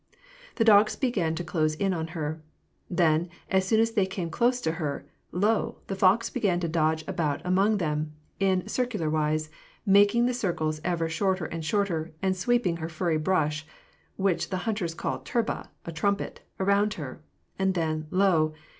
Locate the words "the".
0.55-0.63, 5.85-5.95, 10.25-10.33, 14.49-14.57